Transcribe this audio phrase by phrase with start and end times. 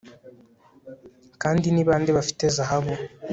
[1.41, 2.93] Kandi ni bande bafite zahabu